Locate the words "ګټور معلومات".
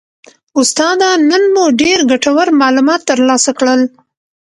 2.11-3.01